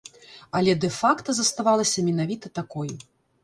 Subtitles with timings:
[0.59, 2.91] Але дэ-факта заставалася менавіта такой.